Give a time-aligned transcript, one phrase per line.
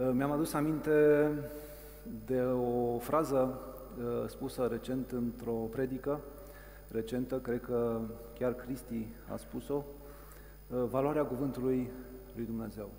[0.00, 1.28] Uh, mi-am adus aminte
[2.26, 3.58] de o frază
[3.98, 6.20] uh, spusă recent într-o predică
[6.88, 8.00] recentă, cred că
[8.38, 11.90] chiar Cristi a spus-o, uh, valoarea cuvântului
[12.34, 12.90] lui Dumnezeu.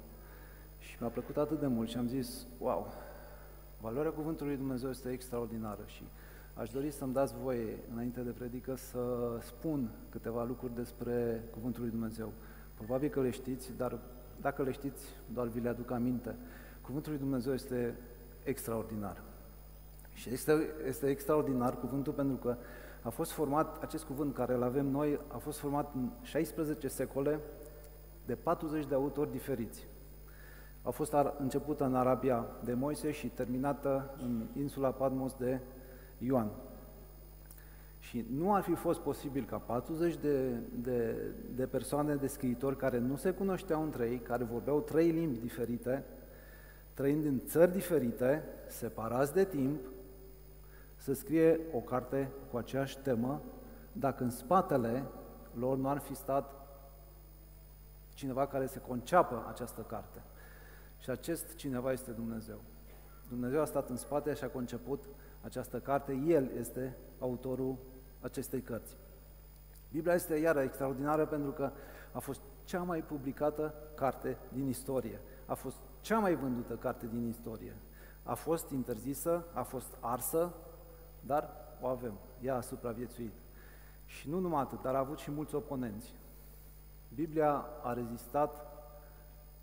[0.80, 2.94] Și mi-a plăcut atât de mult și am zis, wow,
[3.82, 6.04] valoarea cuvântului lui Dumnezeu este extraordinară și
[6.54, 9.00] aș dori să-mi dați voie, înainte de predică, să
[9.42, 12.32] spun câteva lucruri despre cuvântul lui Dumnezeu.
[12.74, 13.98] Probabil că le știți, dar
[14.42, 16.36] dacă le știți, doar vi le aduc aminte.
[16.88, 17.96] Cuvântul lui Dumnezeu este
[18.44, 19.22] extraordinar.
[20.14, 20.54] Și este,
[20.88, 22.58] este extraordinar cuvântul pentru că
[23.02, 27.40] a fost format, acest cuvânt care îl avem noi, a fost format în 16 secole
[28.26, 29.88] de 40 de autori diferiți.
[30.82, 35.60] A fost începută în Arabia de Moise și terminată în insula Patmos de
[36.18, 36.52] Ioan.
[38.00, 40.50] Și nu ar fi fost posibil ca 40 de,
[40.82, 41.16] de,
[41.56, 46.06] de persoane, de scriitori care nu se cunoșteau între ei, care vorbeau trei limbi diferite,
[46.98, 49.80] trăind în țări diferite, separați de timp,
[50.96, 53.42] să scrie o carte cu aceeași temă,
[53.92, 55.04] dacă în spatele
[55.54, 56.54] lor nu ar fi stat
[58.14, 60.22] cineva care se conceapă această carte.
[61.00, 62.62] Și acest cineva este Dumnezeu.
[63.30, 65.04] Dumnezeu a stat în spate și a conceput
[65.42, 67.78] această carte, El este autorul
[68.22, 68.98] acestei cărți.
[69.92, 71.72] Biblia este iară extraordinară pentru că
[72.12, 75.20] a fost cea mai publicată carte din istorie.
[75.46, 77.76] A fost cea mai vândută carte din istorie.
[78.24, 80.54] A fost interzisă, a fost arsă,
[81.20, 81.50] dar
[81.82, 82.14] o avem.
[82.42, 83.34] Ea a supraviețuit.
[84.06, 86.16] Și nu numai atât, dar a avut și mulți oponenți.
[87.16, 88.66] Biblia a rezistat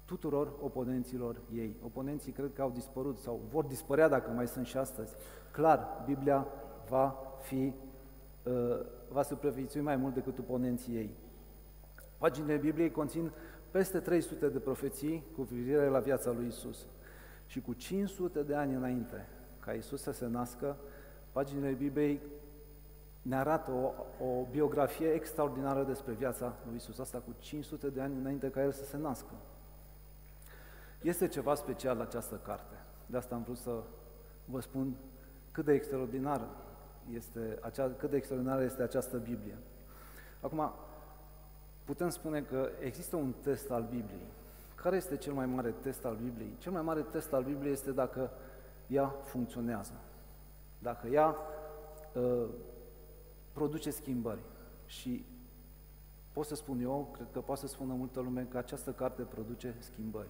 [0.05, 1.77] tuturor oponenților ei.
[1.85, 5.15] Oponenții cred că au dispărut sau vor dispărea dacă mai sunt și astăzi.
[5.51, 6.47] Clar, Biblia
[6.89, 7.73] va fi,
[8.43, 11.11] uh, va supraviețui mai mult decât oponenții ei.
[12.19, 13.33] Paginile Bibliei conțin
[13.75, 16.86] peste 300 de profeții cu privire la viața lui Isus.
[17.47, 19.28] Și cu 500 de ani înainte
[19.61, 20.77] ca Isus să se nască,
[21.33, 22.20] paginile Bibliei
[23.22, 23.92] ne arată o,
[24.25, 28.73] o biografie extraordinară despre viața lui Isus, asta cu 500 de ani înainte ca El
[28.73, 29.34] să se nască.
[31.02, 32.77] Este ceva special această carte,
[33.07, 33.83] de asta am vrut să
[34.45, 34.95] vă spun
[35.51, 36.48] cât de extraordinară
[37.14, 39.57] este, acea, cât de extraordinară este această Biblie.
[40.40, 40.73] Acum,
[41.84, 44.33] putem spune că există un test al Bibliei.
[44.74, 46.56] Care este cel mai mare test al Bibliei?
[46.58, 48.30] Cel mai mare test al Bibliei este dacă
[48.86, 49.92] ea funcționează,
[50.78, 51.36] dacă ea
[52.12, 52.48] uh,
[53.52, 54.40] produce schimbări.
[54.86, 55.24] Și
[56.33, 59.74] pot să spun eu, cred că poate să spună multă lume, că această carte produce
[59.78, 60.28] schimbări.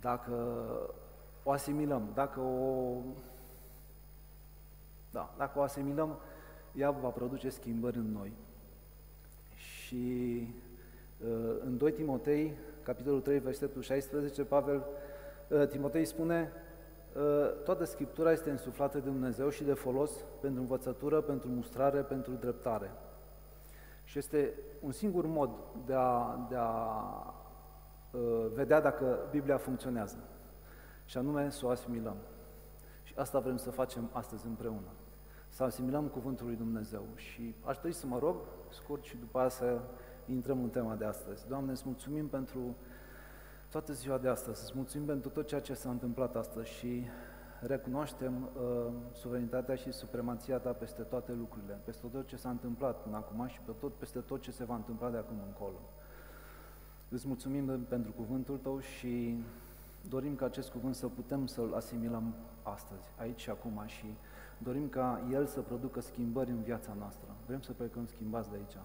[0.00, 0.34] Dacă
[1.42, 2.96] o asimilăm, dacă o,
[5.10, 6.18] da, dacă o asimilăm,
[6.74, 8.32] ea va produce schimbări în noi.
[9.84, 10.46] Și
[11.24, 14.86] uh, în 2 Timotei, capitolul 3, versetul 16, Pavel,
[15.48, 16.52] uh, Timotei spune,
[17.16, 22.32] uh, toată Scriptura este însuflată de Dumnezeu și de folos pentru învățătură, pentru mustrare, pentru
[22.32, 22.90] dreptare.
[24.04, 25.50] Și este un singur mod
[25.86, 27.34] de a, de a
[28.54, 30.16] vedea dacă Biblia funcționează,
[31.04, 32.16] și anume să o asimilăm.
[33.02, 34.88] Și asta vrem să facem astăzi împreună
[35.54, 37.02] să asimilăm Cuvântul lui Dumnezeu.
[37.14, 38.36] Și aș dori să mă rog,
[38.70, 39.80] scurt, și după aceea să
[40.26, 41.48] intrăm în tema de astăzi.
[41.48, 42.76] Doamne, îți mulțumim pentru
[43.68, 47.04] toată ziua de astăzi, îți mulțumim pentru tot ceea ce s-a întâmplat astăzi și
[47.60, 53.16] recunoaștem uh, suverenitatea și supremația Ta peste toate lucrurile, peste tot ce s-a întâmplat până
[53.16, 55.80] acum și pe tot, peste tot ce se va întâmpla de acum încolo.
[57.08, 59.38] Îți mulțumim pentru cuvântul Tău și
[60.08, 64.06] dorim ca acest cuvânt să putem să-l asimilăm astăzi, aici și acum și
[64.64, 67.36] dorim ca El să producă schimbări în viața noastră.
[67.46, 68.76] Vrem să plecăm schimbați de aici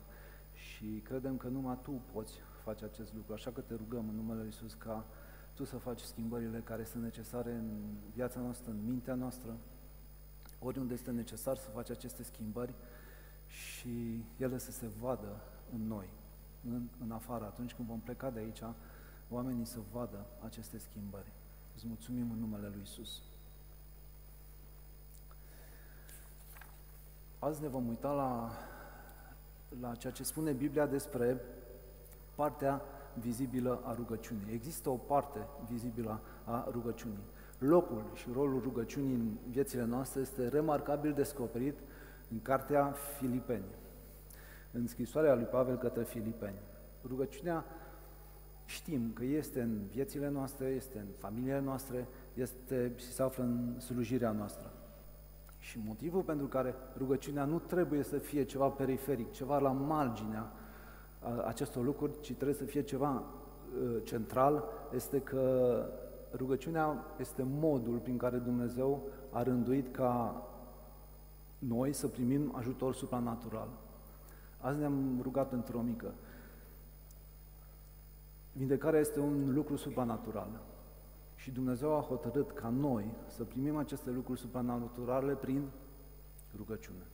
[0.54, 4.38] și credem că numai Tu poți face acest lucru, așa că te rugăm în numele
[4.38, 5.06] Lui Iisus ca
[5.54, 7.70] Tu să faci schimbările care sunt necesare în
[8.14, 9.58] viața noastră, în mintea noastră,
[10.60, 12.74] oriunde este necesar să faci aceste schimbări
[13.48, 15.42] și ele să se vadă
[15.74, 16.10] în noi,
[16.70, 17.46] în, în afară.
[17.46, 18.62] Atunci când vom pleca de aici,
[19.30, 21.32] oamenii să vadă aceste schimbări.
[21.76, 23.22] Îți mulțumim în numele Lui Isus.
[27.40, 28.52] Azi ne vom uita la,
[29.82, 31.42] la ceea ce spune Biblia despre
[32.36, 32.82] partea
[33.14, 34.54] vizibilă a rugăciunii.
[34.54, 35.40] Există o parte
[35.70, 37.24] vizibilă a rugăciunii.
[37.58, 41.80] Locul și rolul rugăciunii în viețile noastre este remarcabil descoperit
[42.32, 43.66] în cartea Filipeni,
[44.72, 46.60] în scrisoarea lui Pavel către Filipeni.
[47.08, 47.66] Rugăciunea
[48.66, 53.80] știm că este în viețile noastre, este în familiile noastre, este și se află în
[53.80, 54.72] slujirea noastră.
[55.60, 60.52] Și motivul pentru care rugăciunea nu trebuie să fie ceva periferic, ceva la marginea
[61.46, 63.24] acestor lucruri, ci trebuie să fie ceva
[64.04, 64.64] central,
[64.94, 65.86] este că
[66.36, 70.44] rugăciunea este modul prin care Dumnezeu a rânduit ca
[71.60, 73.68] noi să primim ajutor supranatural.
[74.58, 76.14] Azi ne-am rugat într-o mică.
[78.52, 80.50] Vindecarea este un lucru supranatural.
[81.50, 85.70] Și Dumnezeu a hotărât ca noi să primim aceste lucruri supranaturale prin
[86.58, 87.08] rugăciune.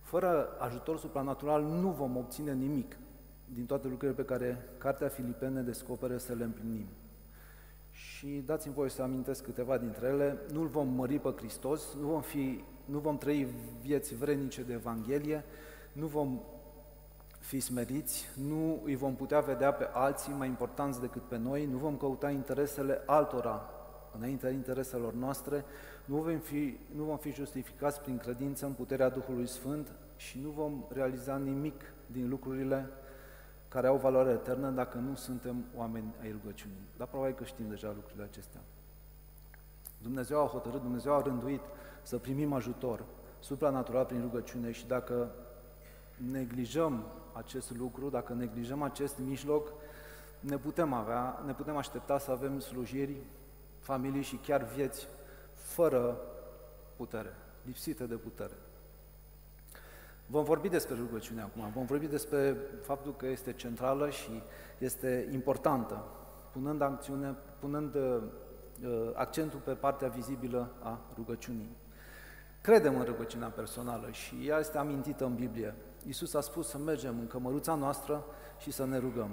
[0.00, 2.96] Fără ajutor supranatural nu vom obține nimic
[3.44, 6.86] din toate lucrurile pe care Cartea Filipene descoperă să le împlinim.
[7.90, 10.38] Și dați-mi voie să amintesc câteva dintre ele.
[10.52, 13.48] Nu-L vom mări pe Hristos, nu vom, fi, nu vom trăi
[13.80, 15.44] vieți vrenice de Evanghelie,
[15.92, 16.40] nu vom
[17.44, 21.76] fi smeriți, nu îi vom putea vedea pe alții mai importanți decât pe noi, nu
[21.76, 23.70] vom căuta interesele altora
[24.16, 25.64] înaintea intereselor noastre,
[26.04, 30.50] nu vom fi, nu vom fi justificați prin credință în puterea Duhului Sfânt și nu
[30.50, 32.88] vom realiza nimic din lucrurile
[33.68, 36.88] care au valoare eternă dacă nu suntem oameni ai rugăciunii.
[36.96, 38.60] Dar probabil că știm deja lucrurile acestea.
[40.02, 41.62] Dumnezeu a hotărât, Dumnezeu a rânduit
[42.02, 43.04] să primim ajutor
[43.38, 45.30] supranatural prin rugăciune și dacă
[46.30, 47.04] neglijăm
[47.36, 49.72] acest lucru, dacă neglijăm acest mijloc,
[50.40, 53.16] ne putem avea, ne putem aștepta să avem slujiri,
[53.78, 55.08] familii și chiar vieți
[55.52, 56.20] fără
[56.96, 58.54] putere, lipsite de putere.
[60.26, 64.42] Vom vorbi despre rugăciune acum, vom vorbi despre faptul că este centrală și
[64.78, 66.04] este importantă,
[66.52, 68.22] punând, acțiune, punând uh,
[69.14, 71.76] accentul pe partea vizibilă a rugăciunii.
[72.60, 75.74] Credem în rugăciunea personală și ea este amintită în Biblie.
[76.06, 78.24] Iisus a spus să mergem în cămăruța noastră
[78.58, 79.30] și să ne rugăm.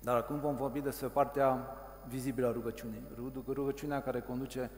[0.00, 1.76] Dar acum vom vorbi despre partea
[2.08, 3.02] vizibilă a rugăciunii,
[3.46, 4.70] rugăciunea care conduce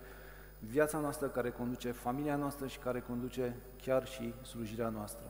[0.59, 5.27] viața noastră, care conduce familia noastră și care conduce chiar și slujirea noastră.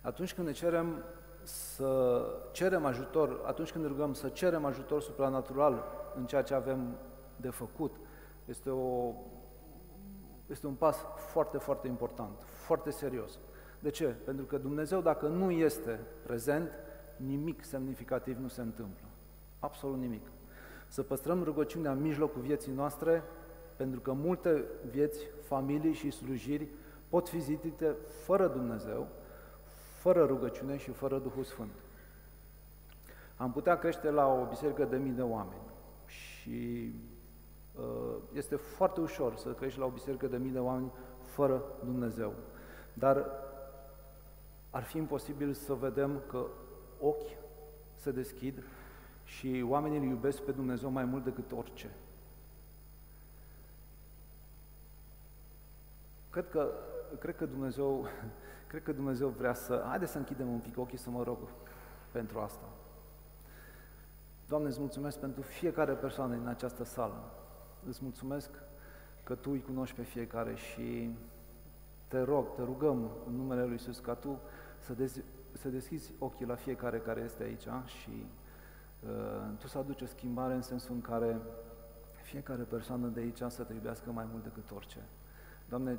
[0.00, 1.04] Atunci când ne cerem
[1.42, 2.20] să
[2.52, 5.84] cerem ajutor, atunci când ne rugăm să cerem ajutor supranatural
[6.14, 6.96] în ceea ce avem
[7.36, 7.94] de făcut,
[8.44, 9.12] este, o,
[10.46, 13.38] este un pas foarte, foarte important, foarte serios.
[13.84, 14.04] De ce?
[14.24, 16.70] Pentru că Dumnezeu, dacă nu este prezent,
[17.16, 19.06] nimic semnificativ nu se întâmplă.
[19.58, 20.26] Absolut nimic.
[20.88, 23.22] Să păstrăm rugăciunea în mijlocul vieții noastre
[23.76, 26.68] pentru că multe vieți, familii și slujiri
[27.08, 29.08] pot fi zidite fără Dumnezeu,
[29.98, 31.72] fără rugăciune și fără Duhul Sfânt.
[33.36, 35.62] Am putea crește la o biserică de mii de oameni
[36.06, 36.94] și
[37.74, 42.34] uh, este foarte ușor să crești la o biserică de mii de oameni fără Dumnezeu.
[42.92, 43.26] Dar
[44.74, 46.46] ar fi imposibil să vedem că
[47.00, 47.36] ochi
[47.94, 48.62] se deschid
[49.24, 51.90] și oamenii îl iubesc pe Dumnezeu mai mult decât orice.
[56.30, 56.70] Cred că,
[57.18, 58.06] cred că Dumnezeu,
[58.70, 59.84] cred că Dumnezeu vrea să...
[59.88, 61.38] Haideți să închidem un pic ochii să mă rog
[62.10, 62.68] pentru asta.
[64.48, 67.32] Doamne, îți mulțumesc pentru fiecare persoană din această sală.
[67.86, 68.50] Îți mulțumesc
[69.24, 71.16] că Tu îi cunoști pe fiecare și
[72.08, 74.40] te rog, te rugăm în numele Lui Iisus ca Tu
[74.84, 75.22] să, dezi,
[75.52, 78.26] să deschizi ochii la fiecare care este aici și
[79.06, 81.40] uh, Tu să aduci o schimbare în sensul în care
[82.22, 84.98] fiecare persoană de aici să te iubească mai mult decât orice.
[85.68, 85.98] Doamne,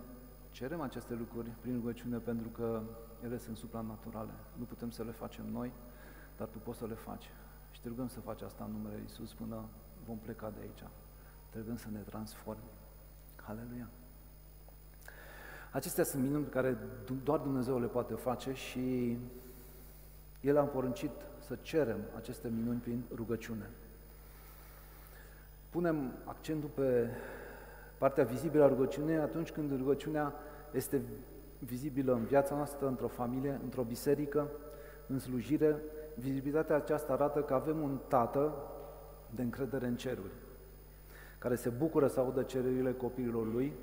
[0.55, 2.81] Cerem aceste lucruri prin rugăciune pentru că
[3.23, 4.31] ele sunt supranaturale.
[4.57, 5.71] Nu putem să le facem noi,
[6.37, 7.29] dar Tu poți să le faci.
[7.71, 9.65] Și te rugăm să faci asta în numele Iisus până
[10.05, 10.83] vom pleca de aici.
[11.49, 12.63] Te rugăm să ne transformi.
[13.35, 13.89] Haleluia!
[15.75, 16.77] Acestea sunt minuni pe care
[17.23, 19.17] doar Dumnezeu le poate face și
[20.41, 23.69] El a poruncit să cerem aceste minuni prin rugăciune.
[25.69, 27.07] Punem accentul pe
[27.97, 30.33] partea vizibilă a rugăciunii atunci când rugăciunea
[30.71, 31.01] este
[31.59, 34.47] vizibilă în viața noastră, într-o familie, într-o biserică,
[35.07, 35.75] în slujire.
[36.13, 38.53] Vizibilitatea aceasta arată că avem un tată
[39.35, 40.33] de încredere în ceruri,
[41.37, 43.73] care se bucură să audă cererile copiilor lui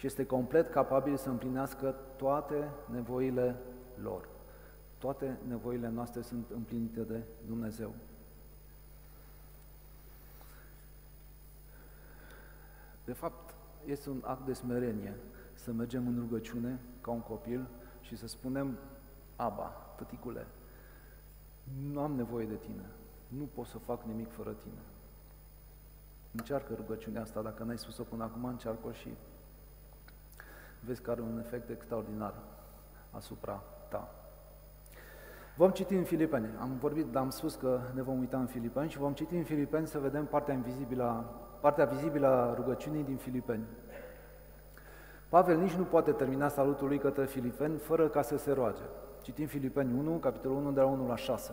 [0.00, 3.56] și este complet capabil să împlinească toate nevoile
[4.02, 4.28] lor.
[4.98, 7.94] Toate nevoile noastre sunt împlinite de Dumnezeu.
[13.04, 13.54] De fapt,
[13.86, 15.14] este un act de smerenie
[15.54, 17.66] să mergem în rugăciune ca un copil
[18.00, 18.78] și să spunem,
[19.36, 20.46] Aba, tăticule,
[21.92, 22.86] nu am nevoie de tine,
[23.28, 24.80] nu pot să fac nimic fără tine.
[26.32, 29.08] Încearcă rugăciunea asta, dacă n-ai spus-o până acum, încearcă și
[30.80, 32.34] vezi că are un efect extraordinar
[33.10, 34.14] asupra ta.
[35.56, 36.48] Vom citi în Filipeni.
[36.60, 39.86] Am vorbit, am spus că ne vom uita în Filipeni și vom citi în Filipeni
[39.86, 41.24] să vedem partea invizibilă,
[41.60, 43.64] partea vizibilă a rugăciunii din Filipeni.
[45.28, 48.82] Pavel nici nu poate termina salutul lui către Filipeni fără ca să se roage.
[49.22, 51.52] Citim Filipeni 1, capitolul 1, de la 1 la 6.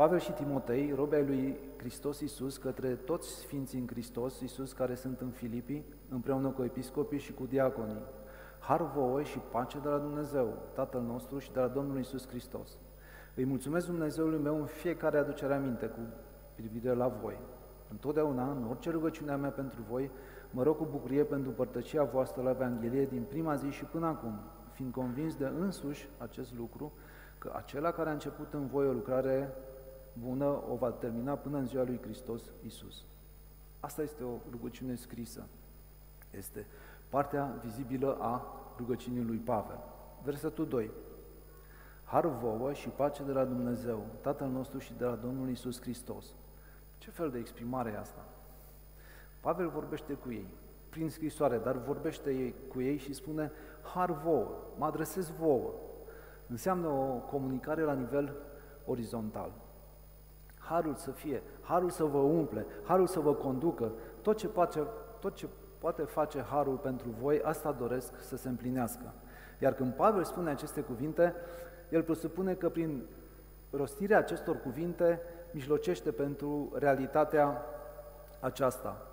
[0.00, 4.94] Pavel și Timotei, robe ai lui Hristos Iisus, către toți sfinții în Hristos Iisus care
[4.94, 8.02] sunt în Filipii, împreună cu episcopii și cu diaconii.
[8.60, 12.78] Har vouă și pace de la Dumnezeu, Tatăl nostru și de la Domnul Iisus Hristos.
[13.34, 16.00] Îi mulțumesc Dumnezeului meu în fiecare aducere aminte cu
[16.54, 17.38] privire la voi.
[17.90, 20.10] Întotdeauna, în orice rugăciune a mea pentru voi,
[20.50, 24.40] mă rog cu bucurie pentru părtăcia voastră la Evanghelie din prima zi și până acum,
[24.72, 26.92] fiind convins de însuși acest lucru,
[27.38, 29.54] că acela care a început în voi o lucrare
[30.24, 33.04] bună o va termina până în ziua lui Hristos Isus.
[33.80, 35.46] Asta este o rugăciune scrisă.
[36.30, 36.66] Este
[37.08, 38.46] partea vizibilă a
[38.76, 39.78] rugăciunii lui Pavel.
[40.22, 40.90] Versetul 2.
[42.04, 46.34] Har vouă și pace de la Dumnezeu, Tatăl nostru și de la Domnul Isus Hristos.
[46.98, 48.24] Ce fel de exprimare e asta?
[49.40, 50.46] Pavel vorbește cu ei
[50.88, 53.52] prin scrisoare, dar vorbește cu ei și spune
[53.94, 54.48] har vouă,
[54.78, 55.72] mă adresez vouă.
[56.46, 58.36] Înseamnă o comunicare la nivel
[58.84, 59.52] orizontal.
[60.70, 64.86] Harul să fie, harul să vă umple, harul să vă conducă, tot ce poate,
[65.20, 65.48] tot ce
[65.78, 69.12] poate face harul pentru voi, asta doresc să se împlinească.
[69.58, 71.34] Iar când Pavel spune aceste cuvinte,
[71.88, 73.02] el presupune că prin
[73.70, 75.20] rostirea acestor cuvinte
[75.52, 77.64] mijlocește pentru realitatea
[78.40, 79.06] aceasta.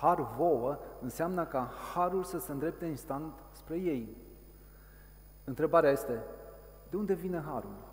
[0.00, 4.16] Har vouă înseamnă ca harul să se îndrepte instant spre ei.
[5.44, 6.22] Întrebarea este,
[6.90, 7.87] de unde vine harul?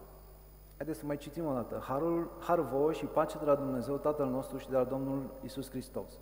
[0.77, 1.83] Haideți să mai citim o dată.
[1.87, 5.69] Harul, har vouă și pace de la Dumnezeu Tatăl nostru și de la Domnul Isus
[5.69, 6.19] Hristos.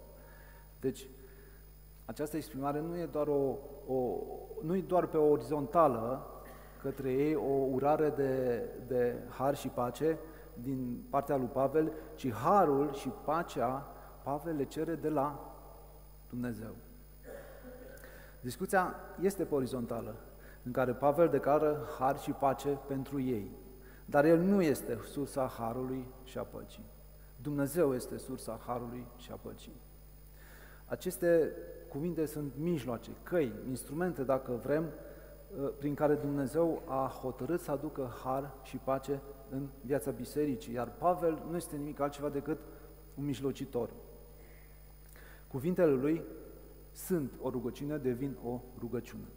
[0.79, 1.07] Deci,
[2.05, 3.57] această exprimare nu e doar, o,
[3.87, 4.17] o,
[4.61, 6.27] nu e doar pe o orizontală
[6.81, 10.17] către ei, o urare de, de har și pace
[10.53, 13.87] din partea lui Pavel, ci harul și pacea
[14.23, 15.55] Pavel le cere de la
[16.29, 16.75] Dumnezeu.
[18.39, 20.15] Discuția este pe orizontală,
[20.63, 23.51] în care Pavel declară har și pace pentru ei.
[24.05, 26.85] Dar el nu este sursa harului și a păcii.
[27.41, 29.81] Dumnezeu este sursa harului și a păcii.
[30.85, 31.51] Aceste
[31.89, 34.83] cuvinte sunt mijloace, căi, instrumente, dacă vrem,
[35.63, 40.91] ă, prin care Dumnezeu a hotărât să aducă har și pace în viața bisericii, iar
[40.97, 42.57] Pavel nu este nimic altceva decât
[43.15, 43.89] un mijlocitor.
[45.47, 46.23] Cuvintele lui
[46.91, 49.27] sunt o rugăciune, devin o rugăciune.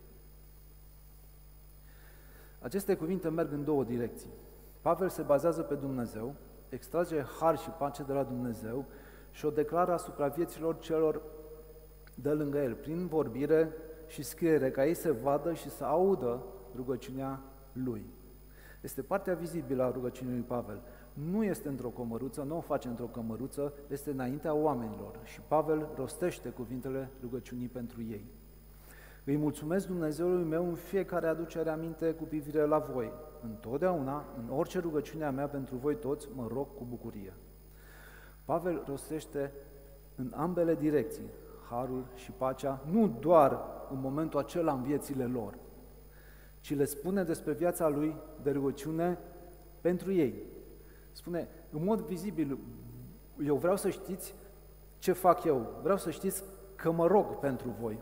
[2.61, 4.31] Aceste cuvinte merg în două direcții.
[4.87, 6.35] Pavel se bazează pe Dumnezeu,
[6.69, 8.85] extrage har și pace de la Dumnezeu
[9.31, 11.23] și o declară asupra vieților celor
[12.15, 13.73] de lângă el, prin vorbire
[14.07, 16.43] și scriere, ca ei să vadă și să audă
[16.77, 17.41] rugăciunea
[17.73, 18.07] lui.
[18.81, 20.83] Este partea vizibilă a rugăciunii lui Pavel.
[21.13, 26.49] Nu este într-o comăruță, nu o face într-o cămăruță, este înaintea oamenilor și Pavel rostește
[26.49, 28.25] cuvintele rugăciunii pentru ei.
[29.25, 33.13] Îi mulțumesc Dumnezeului meu în fiecare aducere aminte cu privire la voi.
[33.43, 37.35] Întotdeauna, în orice rugăciune a mea pentru voi toți, mă rog cu bucurie.
[38.45, 39.53] Pavel rostește
[40.15, 41.31] în ambele direcții,
[41.71, 45.59] harul și pacea, nu doar în momentul acela în viețile lor,
[46.61, 49.19] ci le spune despre viața lui de rugăciune
[49.81, 50.43] pentru ei.
[51.13, 52.59] Spune, în mod vizibil,
[53.45, 54.35] eu vreau să știți
[54.99, 57.99] ce fac eu, vreau să știți că mă rog pentru voi.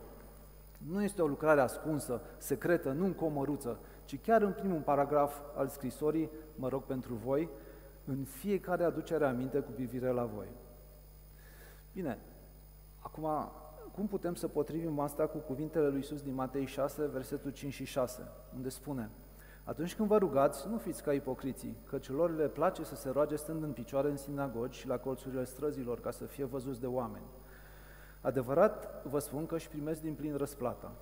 [0.78, 5.68] Nu este o lucrare ascunsă, secretă, nu în comăruță, ci chiar în primul paragraf al
[5.68, 7.48] scrisorii, mă rog pentru voi,
[8.04, 10.48] în fiecare aducere aminte cu privire la voi.
[11.92, 12.18] Bine,
[12.98, 13.26] acum,
[13.94, 17.84] cum putem să potrivim asta cu cuvintele lui Iisus din Matei 6, versetul 5 și
[17.84, 19.10] 6, unde spune
[19.64, 23.36] Atunci când vă rugați, nu fiți ca ipocriții, căci lor le place să se roage
[23.36, 27.24] stând în picioare în sinagogi și la colțurile străzilor, ca să fie văzuți de oameni.
[28.20, 30.92] Adevărat vă spun că își primesc din plin răsplata.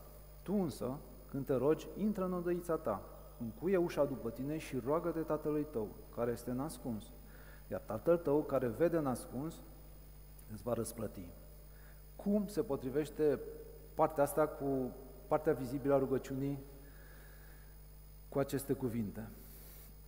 [0.43, 0.99] Tu însă,
[1.33, 3.03] când te rogi, intră în odăița ta,
[3.41, 7.05] încuie ușa după tine și roagă-te tatălui tău, care este nascuns.
[7.71, 9.55] Iar tatăl tău, care vede nascuns,
[10.53, 11.29] îți va răsplăti.
[12.17, 13.41] Cum se potrivește
[13.95, 14.91] partea asta cu
[15.27, 16.59] partea vizibilă a rugăciunii
[18.29, 19.29] cu aceste cuvinte?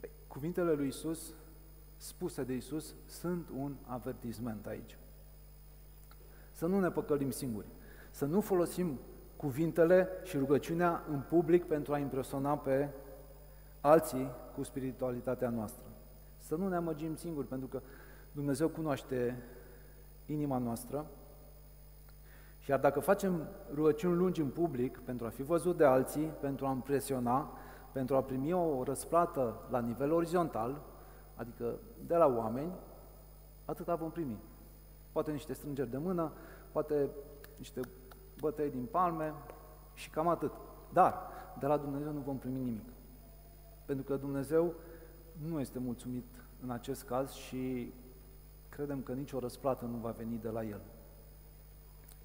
[0.00, 1.34] Păi, cuvintele lui Isus,
[1.96, 4.98] spuse de Isus, sunt un avertisment aici.
[6.52, 7.66] Să nu ne păcălim singuri,
[8.10, 8.98] să nu folosim
[9.44, 12.88] cuvintele și rugăciunea în public pentru a impresiona pe
[13.80, 15.82] alții cu spiritualitatea noastră.
[16.38, 17.80] Să nu ne amăgim singuri, pentru că
[18.32, 19.42] Dumnezeu cunoaște
[20.26, 21.06] inima noastră
[22.58, 26.66] și iar dacă facem rugăciuni lungi în public pentru a fi văzut de alții, pentru
[26.66, 27.52] a impresiona,
[27.92, 30.80] pentru a primi o răsplată la nivel orizontal,
[31.34, 31.74] adică
[32.06, 32.72] de la oameni,
[33.64, 34.38] atâta vom primi.
[35.12, 36.32] Poate niște strângeri de mână,
[36.72, 37.08] poate
[37.56, 37.80] niște
[38.44, 39.34] bătăi din palme
[39.94, 40.52] și cam atât.
[40.92, 41.14] Dar
[41.58, 42.88] de la Dumnezeu nu vom primi nimic.
[43.84, 44.74] Pentru că Dumnezeu
[45.48, 46.24] nu este mulțumit
[46.62, 47.92] în acest caz și
[48.68, 50.80] credem că nicio răsplată nu va veni de la El.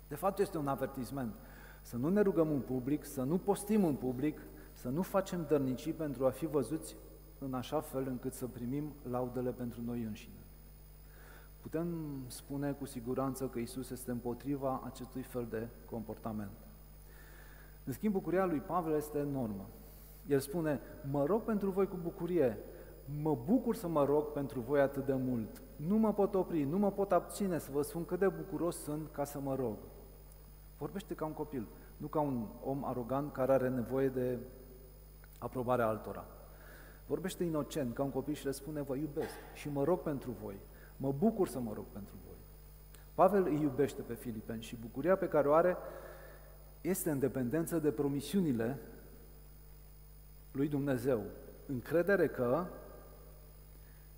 [0.08, 1.34] De fapt, este un avertisment.
[1.82, 4.40] Să nu ne rugăm în public, să nu postim în public,
[4.74, 6.96] să nu facem dărnicii pentru a fi văzuți
[7.40, 10.39] în așa fel încât să primim laudele pentru noi înșine.
[11.62, 11.88] Putem
[12.28, 16.52] spune cu siguranță că Isus este împotriva acestui fel de comportament.
[17.84, 19.70] În schimb, bucuria lui Pavel este enormă.
[20.28, 20.80] El spune,
[21.12, 22.58] mă rog pentru voi cu bucurie,
[23.22, 25.62] mă bucur să mă rog pentru voi atât de mult.
[25.76, 29.12] Nu mă pot opri, nu mă pot abține să vă spun cât de bucuros sunt
[29.12, 29.78] ca să mă rog.
[30.78, 34.38] Vorbește ca un copil, nu ca un om arogant care are nevoie de
[35.38, 36.26] aprobarea altora.
[37.08, 40.56] Vorbește inocent, ca un copil și le spune, vă iubesc și mă rog pentru voi,
[41.00, 42.38] mă bucur să mă rog pentru voi.
[43.14, 45.78] Pavel îi iubește pe filipeni și bucuria pe care o are
[46.82, 48.78] este în dependență de promisiunile
[50.52, 51.24] lui Dumnezeu.
[51.66, 52.66] Încredere că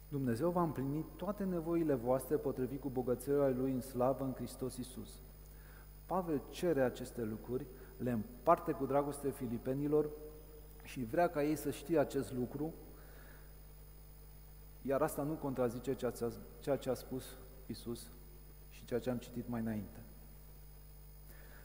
[0.08, 5.20] Dumnezeu va împlini toate nevoile voastre potrivit cu bogăția Lui în slavă în Hristos Iisus.
[6.06, 7.66] Pavel cere aceste lucruri,
[7.98, 10.10] le împarte cu dragoste filipenilor
[10.84, 12.74] și vrea ca ei să știe acest lucru,
[14.82, 15.94] iar asta nu contrazice
[16.60, 18.10] ceea ce a spus Isus
[18.70, 20.00] și ceea ce am citit mai înainte.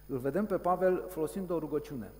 [0.06, 2.12] Îl vedem pe Pavel folosind o rugăciune,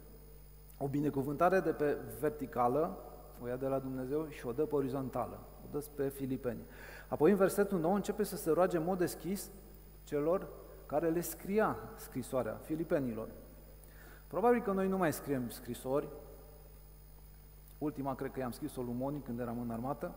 [0.78, 2.98] o binecuvântare de pe verticală,
[3.42, 6.60] o ia de la Dumnezeu și o dă pe orizontală, o dă pe filipeni.
[7.08, 9.50] Apoi în versetul 9 începe să se roage în mod deschis
[10.04, 10.48] celor
[10.86, 13.28] care le scria scrisoarea filipenilor.
[14.26, 16.08] Probabil că noi nu mai scriem scrisori,
[17.78, 20.14] ultima cred că i-am scris-o lui Moni când eram în armată,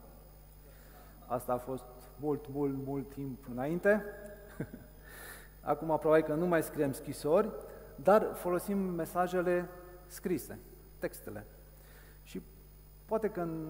[1.30, 1.86] asta a fost
[2.20, 4.04] mult, mult, mult timp înainte,
[5.62, 7.50] acum probabil că nu mai scriem scrisori,
[7.96, 9.70] dar folosim mesajele
[10.06, 10.60] scrise,
[10.98, 11.46] textele.
[12.24, 12.42] Și
[13.06, 13.68] poate că în,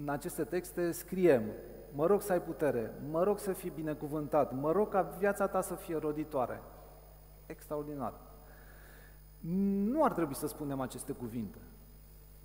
[0.00, 1.42] în aceste texte scriem
[1.92, 5.60] mă rog să ai putere, mă rog să fii binecuvântat, mă rog ca viața ta
[5.60, 6.60] să fie roditoare.
[7.46, 8.14] Extraordinar.
[9.90, 11.58] Nu ar trebui să spunem aceste cuvinte.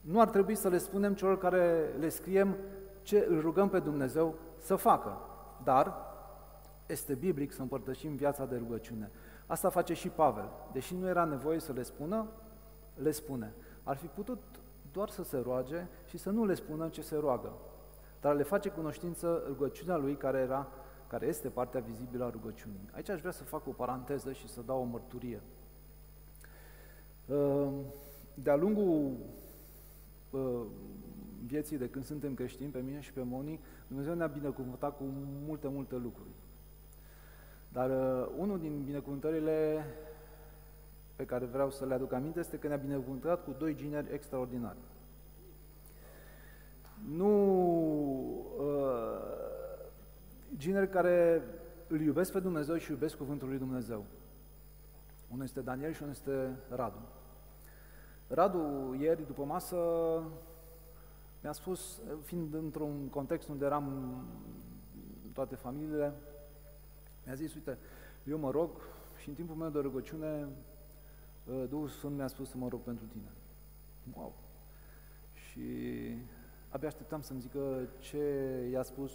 [0.02, 2.56] Nu ar trebui să le spunem celor care le scriem
[3.06, 5.18] ce îl rugăm pe Dumnezeu să facă.
[5.64, 5.94] Dar
[6.86, 9.12] este biblic să împărtășim viața de rugăciune.
[9.46, 10.50] Asta face și Pavel.
[10.72, 12.28] Deși nu era nevoie să le spună,
[12.96, 13.54] le spune.
[13.84, 14.40] Ar fi putut
[14.92, 17.54] doar să se roage și să nu le spună ce se roagă
[18.26, 20.68] dar le face cunoștință rugăciunea lui care, era,
[21.08, 22.90] care este partea vizibilă a rugăciunii.
[22.92, 25.42] Aici aș vrea să fac o paranteză și să dau o mărturie.
[27.30, 27.70] Ă,
[28.34, 29.12] de-a lungul
[30.34, 30.66] ă,
[31.46, 35.04] vieții de când suntem creștini, pe mine și pe Moni, Dumnezeu ne-a binecuvântat cu
[35.46, 36.30] multe, multe lucruri.
[37.72, 39.86] Dar uh, unul din binecuvântările
[41.16, 44.78] pe care vreau să le aduc aminte este că ne-a binecuvântat cu doi gineri extraordinari
[47.04, 47.32] nu
[48.58, 49.20] uh,
[50.58, 51.44] gineri care
[51.88, 54.06] îl iubesc pe Dumnezeu și iubesc cuvântul lui Dumnezeu.
[55.32, 57.00] Unul este Daniel și unul este Radu.
[58.28, 59.78] Radu, ieri, după masă,
[61.46, 64.16] mi-a spus, fiind într-un context unde eram
[65.34, 66.14] toate familiile,
[67.26, 67.78] mi-a zis, uite,
[68.24, 68.70] eu mă rog
[69.22, 70.48] și în timpul meu de rugăciune
[71.46, 73.32] uh, Duhul Sfânt mi-a spus să mă rog pentru tine.
[74.16, 74.34] Wow!
[75.34, 75.62] Și
[76.70, 78.20] abia așteptam să-mi zică ce
[78.72, 79.12] i-a spus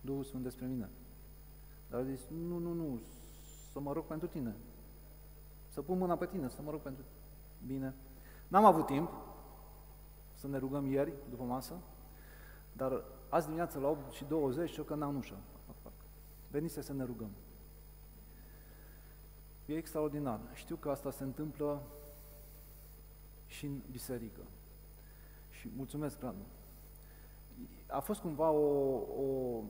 [0.00, 0.90] Duhul Sfânt despre mine.
[1.90, 3.00] Dar a zis, nu, nu, nu,
[3.72, 4.54] să mă rog pentru tine.
[5.68, 7.04] Să pun mâna pe tine, să mă rog pentru
[7.66, 7.94] bine.
[8.48, 9.10] N-am avut timp
[10.46, 11.74] să ne rugăm ieri, după masă,
[12.72, 15.36] dar azi dimineață la 8 și 20 eu că n-am ușă.
[16.50, 17.30] Venise să ne rugăm.
[19.66, 20.40] E extraordinar.
[20.52, 21.82] Știu că asta se întâmplă
[23.46, 24.40] și în biserică.
[25.50, 26.46] Și mulțumesc, Radu
[27.86, 29.62] a fost cumva o, o,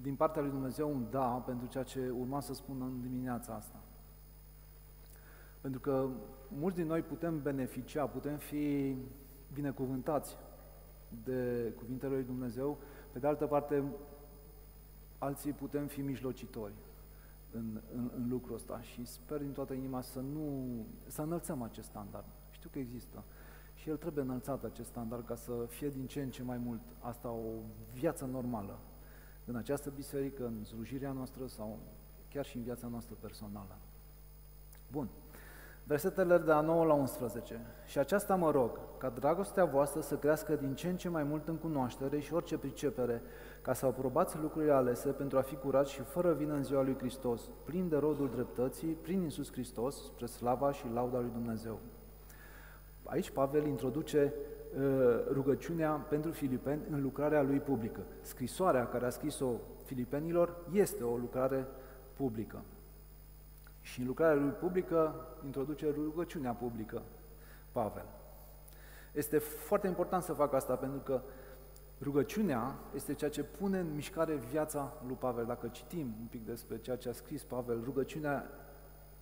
[0.00, 3.83] din partea lui Dumnezeu un da pentru ceea ce urma să spun în dimineața asta.
[5.64, 6.08] Pentru că
[6.48, 8.96] mulți din noi putem beneficia, putem fi
[9.52, 10.36] binecuvântați
[11.24, 12.78] de cuvintele lui Dumnezeu,
[13.12, 13.84] pe de altă parte,
[15.18, 16.72] alții putem fi mijlocitori
[17.50, 20.74] în, în, în lucrul ăsta și sper din toată inima să nu,
[21.06, 22.26] să înălțăm acest standard.
[22.50, 23.24] Știu că există.
[23.74, 26.80] Și el trebuie înălțat acest standard ca să fie din ce în ce mai mult
[27.00, 27.50] asta o
[27.92, 28.78] viață normală
[29.44, 31.78] în această biserică, în slujirea noastră sau
[32.28, 33.78] chiar și în viața noastră personală.
[34.90, 35.08] Bun.
[35.86, 37.60] Versetele de la 9 la 11.
[37.86, 41.48] Și aceasta mă rog, ca dragostea voastră să crească din ce în ce mai mult
[41.48, 43.22] în cunoaștere și orice pricepere,
[43.62, 46.96] ca să aprobați lucrurile alese pentru a fi curați și fără vină în ziua lui
[46.98, 51.78] Hristos, plin de rodul dreptății, prin Iisus Hristos, spre slava și lauda lui Dumnezeu.
[53.04, 54.34] Aici Pavel introduce
[55.32, 58.00] rugăciunea pentru filipeni în lucrarea lui publică.
[58.20, 59.50] Scrisoarea care a scris-o
[59.84, 61.66] filipenilor este o lucrare
[62.16, 62.62] publică.
[63.84, 67.02] Și în lucrarea lui publică introduce rugăciunea publică,
[67.72, 68.06] Pavel.
[69.12, 71.20] Este foarte important să fac asta pentru că
[72.02, 75.44] rugăciunea este ceea ce pune în mișcare viața lui Pavel.
[75.44, 78.50] Dacă citim un pic despre ceea ce a scris Pavel, rugăciunea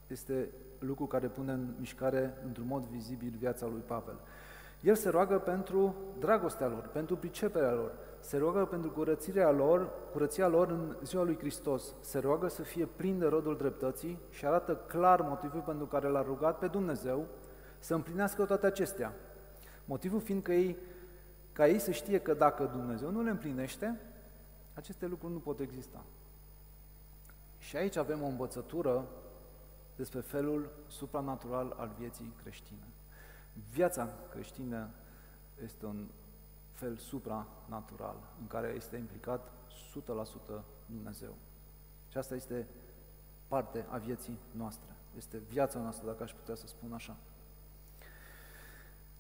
[0.07, 0.49] este
[0.79, 4.19] lucru care pune în mișcare într-un mod vizibil viața lui Pavel.
[4.81, 10.49] El se roagă pentru dragostea lor, pentru priceperea lor, se roagă pentru curățirea lor, curăția
[10.49, 14.77] lor în ziua lui Hristos, se roagă să fie plin de rodul dreptății și arată
[14.77, 17.27] clar motivul pentru care l-a rugat pe Dumnezeu
[17.79, 19.15] să împlinească toate acestea.
[19.85, 20.77] Motivul fiind că ei,
[21.53, 24.01] ca ei să știe că dacă Dumnezeu nu le împlinește,
[24.75, 26.05] aceste lucruri nu pot exista.
[27.59, 29.09] Și aici avem o învățătură
[29.97, 32.87] despre felul supranatural al vieții creștine.
[33.73, 34.89] Viața creștină
[35.63, 36.07] este un
[36.73, 39.53] fel supranatural în care este implicat
[40.59, 41.35] 100% Dumnezeu.
[42.09, 42.67] Și asta este
[43.49, 44.97] parte a vieții noastre.
[45.17, 47.17] Este viața noastră, dacă aș putea să spun așa.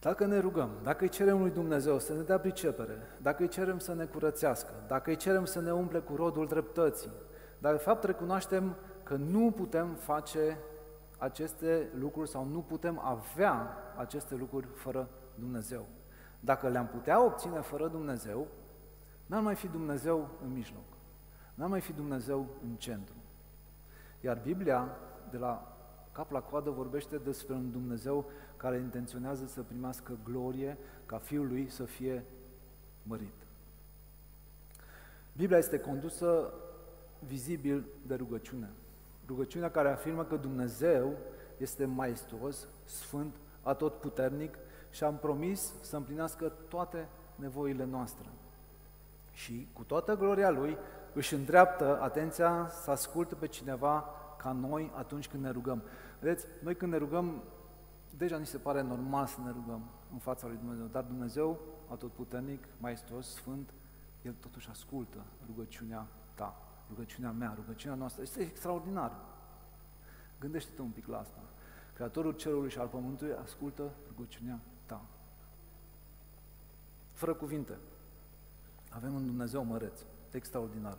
[0.01, 3.79] Dacă ne rugăm, dacă îi cerem lui Dumnezeu să ne dea pricepere, dacă îi cerem
[3.79, 7.11] să ne curățească, dacă îi cerem să ne umple cu rodul dreptății,
[7.59, 10.59] dar de fapt recunoaștem că nu putem face
[11.19, 15.87] aceste lucruri sau nu putem avea aceste lucruri fără Dumnezeu.
[16.45, 18.47] Dacă le-am putea obține fără Dumnezeu,
[19.27, 20.85] n-ar mai fi Dumnezeu în mijloc,
[21.55, 23.15] n-ar mai fi Dumnezeu în centru.
[24.21, 24.97] Iar Biblia,
[25.31, 25.77] de la
[26.13, 28.25] cap la coadă, vorbește despre un Dumnezeu
[28.57, 32.25] care intenționează să primească glorie, ca Fiul Lui să fie
[33.03, 33.35] mărit.
[35.37, 36.53] Biblia este condusă
[37.27, 38.71] vizibil de rugăciune.
[39.27, 41.15] Rugăciunea care afirmă că Dumnezeu
[41.57, 44.59] este maestos, sfânt, atotputernic
[44.93, 48.29] și am promis să împlinească toate nevoile noastre.
[49.33, 50.77] Și cu toată gloria Lui
[51.13, 54.05] își îndreaptă atenția să asculte pe cineva
[54.39, 55.83] ca noi atunci când ne rugăm.
[56.21, 57.43] Vedeți, noi când ne rugăm,
[58.17, 62.65] deja ni se pare normal să ne rugăm în fața lui Dumnezeu, dar Dumnezeu, atotputernic,
[62.79, 63.71] maestos, sfânt,
[64.23, 66.57] El totuși ascultă rugăciunea ta,
[66.89, 68.23] rugăciunea mea, rugăciunea noastră.
[68.23, 69.13] Este extraordinar.
[70.41, 71.39] Gândește-te un pic la asta.
[71.95, 75.01] Creatorul cerului și al pământului ascultă rugăciunea ta.
[77.13, 77.79] Fără cuvinte.
[78.91, 80.97] Avem un Dumnezeu măreț, extraordinar.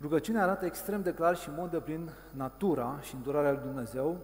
[0.00, 4.18] Rugăciunea arată extrem de clar și în mod de plin natura și îndurarea lui Dumnezeu,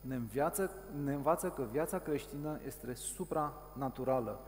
[0.00, 0.70] ne, înviață,
[1.04, 4.40] ne învață că viața creștină este supranaturală.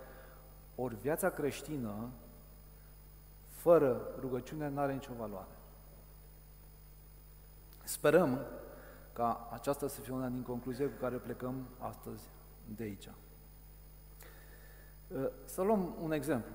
[0.74, 2.08] Ori viața creștină,
[3.46, 5.54] fără rugăciune, nu are nicio valoare.
[7.84, 8.38] Sperăm
[9.12, 12.28] ca aceasta să fie una din concluzie cu care plecăm astăzi
[12.76, 13.10] de aici.
[15.16, 16.52] Ă, să luăm un exemplu.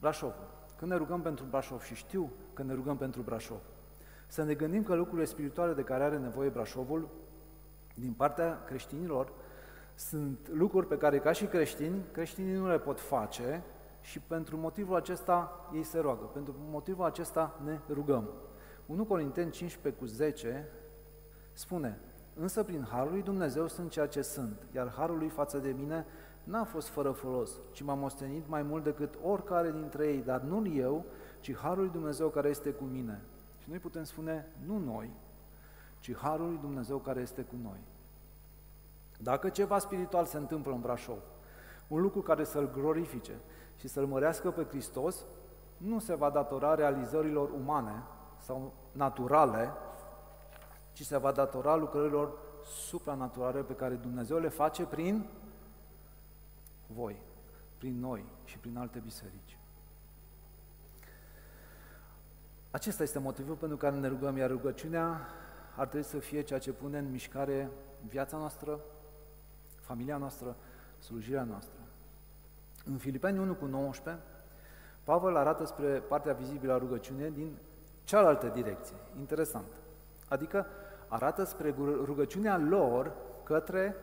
[0.00, 0.34] Brașov.
[0.76, 3.60] Când ne rugăm pentru Brașov și știu că ne rugăm pentru Brașov,
[4.26, 7.08] să ne gândim că lucrurile spirituale de care are nevoie Brașovul,
[7.94, 9.32] din partea creștinilor,
[9.94, 13.64] sunt lucruri pe care, ca și creștini, creștinii nu le pot face
[14.00, 16.24] și pentru motivul acesta ei se roagă.
[16.24, 18.30] Pentru motivul acesta ne rugăm.
[18.86, 20.68] 1 Corinteni 15 cu 10
[21.52, 21.98] spune,
[22.38, 26.06] însă prin Harul lui Dumnezeu sunt ceea ce sunt, iar Harul lui față de mine
[26.44, 30.66] n-a fost fără folos, ci m-a mostenit mai mult decât oricare dintre ei, dar nu
[30.66, 31.04] eu,
[31.40, 33.20] ci Harul lui Dumnezeu care este cu mine.
[33.58, 35.10] Și noi putem spune, nu noi,
[35.98, 37.80] ci Harul lui Dumnezeu care este cu noi.
[39.18, 41.18] Dacă ceva spiritual se întâmplă în Brașov,
[41.88, 43.32] un lucru care să-L glorifice
[43.76, 45.24] și să-L mărească pe Hristos,
[45.76, 48.02] nu se va datora realizărilor umane
[48.38, 49.72] sau naturale,
[50.96, 52.32] ci se va datora lucrărilor
[52.64, 55.26] supranaturale pe care Dumnezeu le face prin
[56.86, 57.22] voi,
[57.78, 59.58] prin noi și prin alte biserici.
[62.70, 65.20] Acesta este motivul pentru care ne rugăm, iar rugăciunea
[65.76, 67.70] ar trebui să fie ceea ce pune în mișcare
[68.08, 68.80] viața noastră,
[69.80, 70.56] familia noastră,
[70.98, 71.78] slujirea noastră.
[72.84, 74.22] În Filipeni 1 cu 19,
[75.04, 77.56] Pavel arată spre partea vizibilă a rugăciunii din
[78.04, 78.96] cealaltă direcție.
[79.18, 79.66] Interesant.
[80.28, 80.66] Adică
[81.08, 83.96] arată spre rugăciunea lor către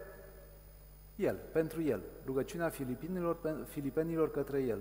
[1.16, 2.02] el, pentru el.
[2.26, 4.80] Rugăciunea filipinilor, filipenilor către el.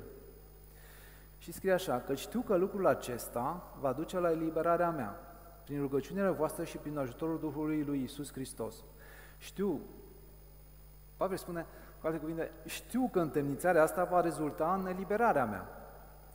[1.39, 5.21] Și scrie așa, că știu că lucrul acesta va duce la eliberarea mea,
[5.65, 8.75] prin rugăciunile voastre și prin ajutorul Duhului lui Isus Hristos.
[9.39, 9.81] Știu,
[11.17, 11.67] Pavel spune,
[12.01, 15.69] cu alte cuvinte, știu că întemnițarea asta va rezulta în eliberarea mea,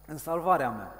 [0.07, 0.93] în salvarea mea.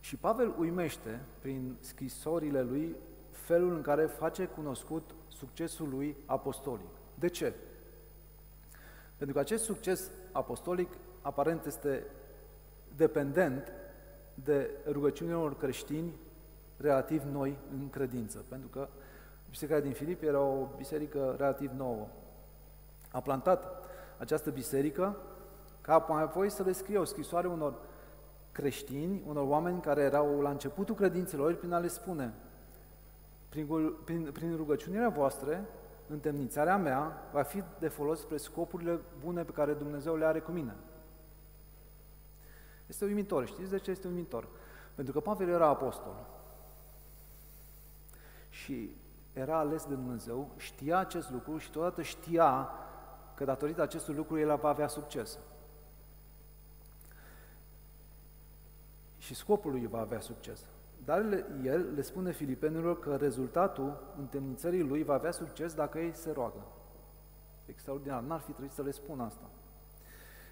[0.00, 2.96] Și Pavel uimește, prin scrisorile lui,
[3.34, 6.86] felul în care face cunoscut succesul lui apostolic.
[7.14, 7.52] De ce?
[9.16, 10.88] Pentru că acest succes apostolic
[11.22, 12.04] aparent este
[12.96, 13.72] dependent
[14.34, 16.12] de rugăciunile unor creștini
[16.76, 18.88] relativ noi în credință, pentru că
[19.50, 22.06] biserica din Filip era o biserică relativ nouă.
[23.10, 23.84] A plantat
[24.18, 25.16] această biserică
[25.80, 27.74] ca mai apoi să le scrie o scrisoare unor
[28.52, 32.32] creștini, unor oameni care erau la începutul credințelor, prin a le spune,
[33.54, 35.64] prin, prin, prin rugăciunile voastre,
[36.08, 40.50] întemnițarea mea va fi de folos spre scopurile bune pe care Dumnezeu le are cu
[40.50, 40.76] mine.
[42.86, 43.46] Este uimitor.
[43.46, 44.48] Știți de ce este uimitor?
[44.94, 46.26] Pentru că Pavel era apostol.
[48.50, 48.90] Și
[49.32, 52.68] era ales de Dumnezeu, știa acest lucru și totodată știa
[53.34, 55.38] că datorită acestui lucru el va avea succes.
[59.18, 60.64] Și scopul lui va avea succes.
[61.04, 66.32] Dar el le spune filipenilor că rezultatul întemnițării lui va avea succes dacă ei se
[66.32, 66.66] roagă.
[67.66, 69.50] Extraordinar, n-ar fi trebuit să le spun asta.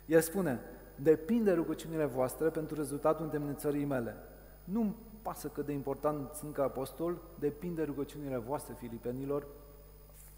[0.07, 0.61] El spune,
[0.97, 4.17] depinde rugăciunile voastre pentru rezultatul întemnițării mele.
[4.65, 9.47] Nu-mi pasă cât de important sunt ca apostol, depinde rugăciunile voastre, filipenilor,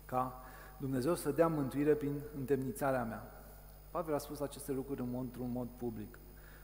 [0.05, 0.43] ca
[0.79, 3.45] Dumnezeu să dea mântuire prin întemnițarea mea.
[3.91, 6.19] Pavel a spus aceste lucruri în mod, într-un mod public.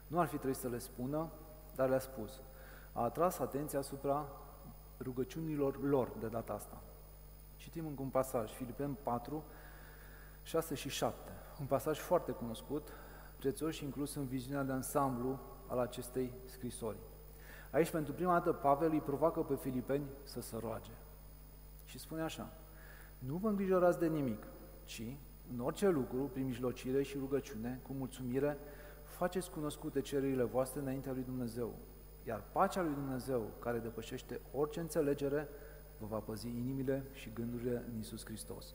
[0.07, 1.29] Nu ar fi trebuit să le spună,
[1.75, 2.41] dar le-a spus.
[2.93, 4.27] A atras atenția asupra
[4.99, 6.81] rugăciunilor lor de data asta.
[7.55, 9.43] Citim încă un pasaj, Filipeni 4,
[10.43, 11.31] 6 și 7.
[11.59, 12.93] Un pasaj foarte cunoscut,
[13.37, 16.97] prețios și inclus în viziunea de ansamblu al acestei scrisori.
[17.71, 20.91] Aici, pentru prima dată, Pavel îi provoacă pe filipeni să se roage.
[21.85, 22.49] Și spune așa,
[23.19, 24.47] nu vă îngrijorați de nimic,
[24.83, 25.15] ci,
[25.53, 28.57] în orice lucru, prin mijlocire și rugăciune, cu mulțumire,
[29.03, 31.73] faceți cunoscute cererile voastre înaintea lui Dumnezeu.
[32.27, 35.47] Iar pacea lui Dumnezeu, care depășește orice înțelegere,
[35.97, 38.73] vă va păzi inimile și gândurile în Isus Hristos.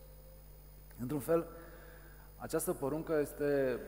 [1.00, 1.46] Într-un fel,
[2.36, 3.78] această poruncă este,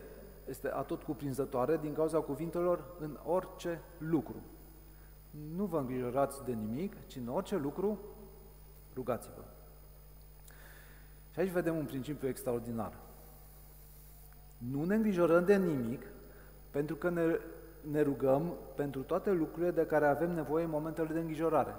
[0.48, 4.42] este atot cuprinzătoare din cauza cuvintelor în orice lucru.
[5.56, 7.98] Nu vă îngrijorați de nimic, ci în orice lucru
[8.94, 9.42] rugați-vă.
[11.30, 12.98] Și aici vedem un principiu extraordinar.
[14.58, 16.02] Nu ne îngrijorăm de nimic,
[16.70, 17.22] pentru că ne,
[17.90, 21.74] ne rugăm pentru toate lucrurile de care avem nevoie în momentele de îngrijorare.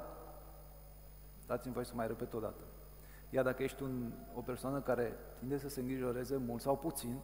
[1.47, 2.61] Dați-mi voi să mai repet o dată.
[3.29, 7.19] Iar dacă ești un, o persoană care tinde să se îngrijoreze mult sau puțin,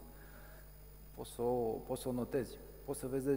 [1.15, 3.29] poți să o, poți să o notezi, poți să, vezi,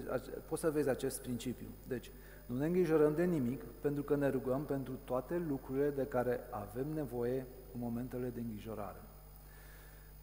[0.48, 1.68] poți să vezi acest principiu.
[1.86, 2.10] Deci,
[2.46, 6.86] nu ne îngrijorăm de nimic, pentru că ne rugăm pentru toate lucrurile de care avem
[6.92, 9.00] nevoie în momentele de îngrijorare.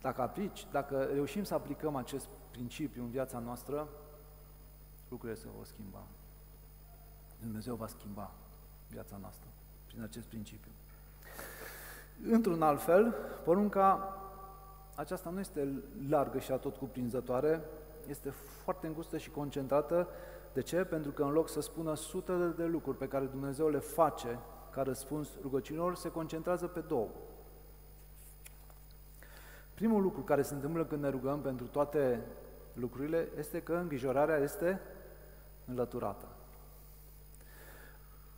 [0.01, 3.87] Dacă, aplici, dacă reușim să aplicăm acest principiu în viața noastră,
[5.09, 6.03] lucrurile se vor schimba.
[7.39, 8.31] Dumnezeu va schimba
[8.89, 9.47] viața noastră
[9.87, 10.71] prin acest principiu.
[12.31, 14.17] Într-un alt fel, porunca
[14.95, 17.61] aceasta nu este largă și atot cuprinzătoare,
[18.07, 18.29] este
[18.63, 20.07] foarte îngustă și concentrată.
[20.53, 20.83] De ce?
[20.83, 24.39] Pentru că în loc să spună sute de lucruri pe care Dumnezeu le face
[24.69, 27.07] ca răspuns rugăciunilor, se concentrează pe două.
[29.73, 32.21] Primul lucru care se întâmplă când ne rugăm pentru toate
[32.73, 34.81] lucrurile este că îngrijorarea este
[35.65, 36.27] înlăturată.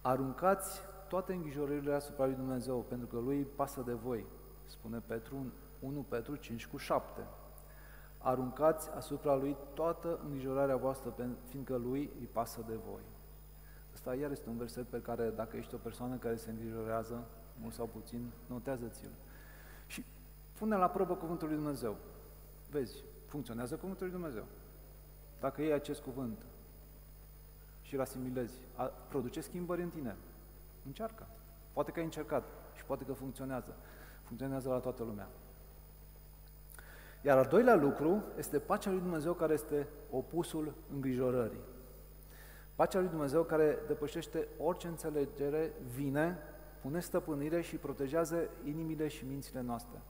[0.02, 4.26] Aruncați toate îngrijorările asupra lui Dumnezeu, pentru că lui pasă de voi,
[4.66, 7.28] spune Petru 1 Petru 5 cu 7.
[8.18, 11.14] Aruncați asupra lui toată îngrijorarea voastră,
[11.46, 13.02] fiindcă lui îi pasă de voi.
[13.94, 17.28] Ăsta iar este un verset pe care, dacă ești o persoană care se îngrijorează,
[17.62, 19.12] mult sau puțin, notează-ți-l.
[19.88, 20.06] Și
[20.58, 21.96] pune la probă cuvântul lui Dumnezeu.
[22.70, 24.46] Vezi, funcționează cuvântul lui Dumnezeu.
[25.40, 26.46] Dacă iei acest cuvânt
[27.88, 28.60] și îl asimilezi,
[29.08, 30.16] produce schimbări în tine.
[30.86, 31.28] Încearcă.
[31.74, 32.44] Poate că ai încercat
[32.76, 33.76] și poate că funcționează.
[34.22, 35.28] Funcționează la toată lumea.
[37.22, 41.60] Iar al doilea lucru este pacea lui Dumnezeu care este opusul îngrijorării.
[42.76, 46.38] Pacea lui Dumnezeu care depășește orice înțelegere, vine,
[46.82, 50.02] pune stăpânire și protejează inimile și mințile noastre.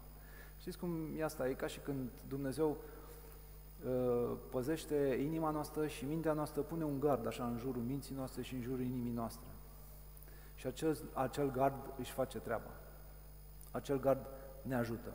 [0.57, 1.49] Știți cum e asta?
[1.49, 2.96] E ca și când Dumnezeu uh,
[4.49, 8.53] păzește inima noastră și mintea noastră pune un gard așa în jurul minții noastre și
[8.53, 9.47] în jurul inimii noastre.
[10.55, 12.71] Și acel, acel gard își face treaba.
[13.71, 14.25] Acel gard
[14.61, 15.13] ne ajută.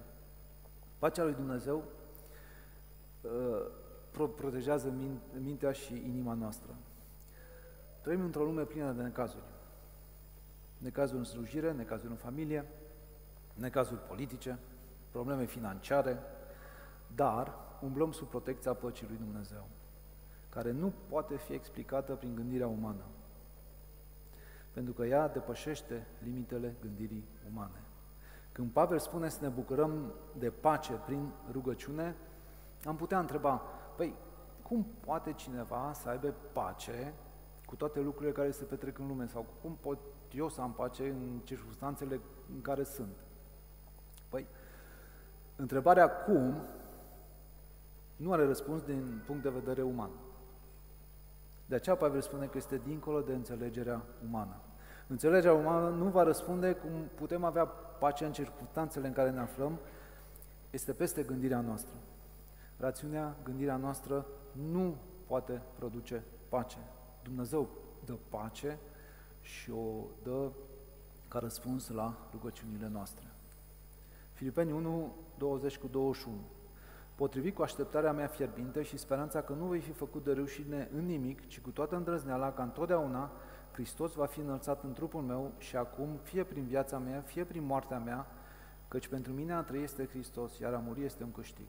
[0.99, 1.85] Pacea lui Dumnezeu
[3.21, 4.95] uh, protejează
[5.41, 6.75] mintea și inima noastră.
[8.01, 9.45] Trăim într-o lume plină de necazuri.
[10.79, 12.67] Necazuri în slujire, necazuri în familie,
[13.55, 14.59] necazuri politice,
[15.11, 16.19] probleme financiare,
[17.15, 19.69] dar umblăm sub protecția păcii lui Dumnezeu,
[20.49, 23.05] care nu poate fi explicată prin gândirea umană,
[24.73, 27.83] pentru că ea depășește limitele gândirii umane.
[28.53, 32.17] Când Pavel spune să ne bucurăm de pace prin rugăciune,
[32.85, 33.63] Am putea întreba,
[33.97, 34.15] păi,
[34.63, 37.15] cum poate cineva să aibă pace
[37.67, 39.99] cu toate lucrurile care se petrec în lume sau cum pot
[40.33, 42.21] eu să am pace în circunstanțele
[42.55, 43.17] în care sunt?
[44.29, 44.47] Păi,
[45.57, 46.55] întrebarea cum
[48.23, 50.11] nu are răspuns din punct de vedere uman.
[51.67, 54.57] De aceea Pavel spune că este dincolo de înțelegerea umană.
[55.07, 57.65] Înțelegerea umană nu va răspunde cum putem avea
[57.99, 59.79] pace în circunstanțele în care ne aflăm,
[60.71, 61.95] este peste gândirea noastră.
[62.77, 66.79] Rațiunea, gândirea noastră nu poate produce pace.
[67.23, 67.69] Dumnezeu
[68.05, 68.79] dă pace
[69.41, 70.51] și o dă
[71.29, 73.27] ca răspuns la rugăciunile noastre.
[74.33, 76.35] Filipeni 1, 20 cu 21
[77.15, 81.07] potrivit cu așteptarea mea fierbinte și speranța că nu voi fi făcut de rușine în
[81.07, 83.31] nimic, ci cu toată îndrăzneala ca întotdeauna
[83.73, 87.65] Hristos va fi înălțat în trupul meu și acum, fie prin viața mea, fie prin
[87.65, 88.27] moartea mea,
[88.89, 91.67] căci pentru mine a trăi este Hristos, iar a muri este un câștig.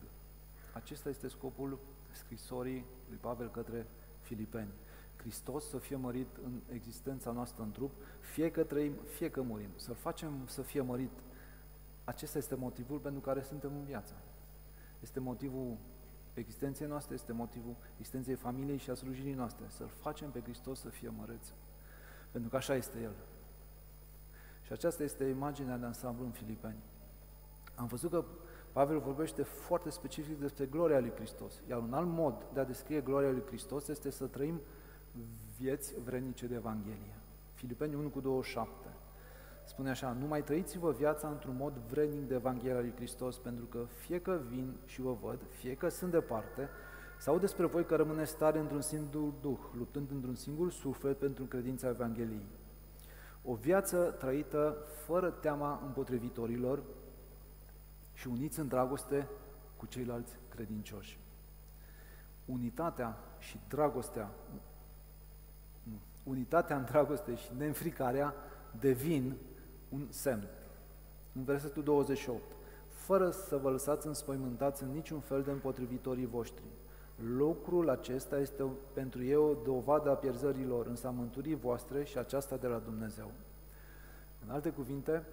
[0.73, 1.79] Acesta este scopul
[2.11, 3.87] scrisorii lui Pavel către
[4.21, 4.73] Filipeni.
[5.15, 9.69] Hristos să fie mărit în existența noastră în trup, fie că trăim, fie că murim.
[9.75, 11.11] Să-L facem să fie mărit.
[12.03, 14.13] Acesta este motivul pentru care suntem în viață.
[15.03, 15.77] Este motivul
[16.33, 19.65] existenței noastre, este motivul existenței familiei și a slujirii noastre.
[19.67, 21.47] Să-L facem pe Hristos să fie măreț.
[22.31, 23.15] Pentru că așa este El.
[24.61, 26.83] Și aceasta este imaginea de ansamblu în Filipeni.
[27.75, 28.25] Am văzut că
[28.71, 31.61] Pavel vorbește foarte specific despre gloria lui Hristos.
[31.69, 34.61] Iar un alt mod de a descrie gloria lui Hristos este să trăim
[35.57, 37.15] vieți vrednice de Evanghelie.
[37.53, 38.92] Filipeni 1 cu 27.
[39.63, 43.85] Spune așa, nu mai trăiți-vă viața într-un mod vrednic de Evanghelia lui Hristos, pentru că
[43.95, 46.69] fie că vin și vă văd, fie că sunt departe,
[47.17, 51.87] sau despre voi că rămâneți tare într-un singur duh, luptând într-un singur suflet pentru credința
[51.87, 52.45] Evangheliei.
[53.43, 56.83] O viață trăită fără teama împotrivitorilor
[58.13, 59.27] și uniți în dragoste
[59.77, 61.19] cu ceilalți credincioși.
[62.45, 64.29] Unitatea și dragostea,
[66.23, 68.33] unitatea în dragoste și neînfricarea
[68.79, 69.35] devin
[69.93, 70.47] un semn.
[71.33, 72.41] În versetul 28,
[72.87, 76.63] fără să vă lăsați înspăimântați în niciun fel de împotrivitorii voștri.
[77.15, 82.55] Lucrul acesta este pentru ei o dovadă a pierzărilor, însă a mânturii voastre și aceasta
[82.55, 83.31] de la Dumnezeu.
[84.45, 85.23] În alte cuvinte,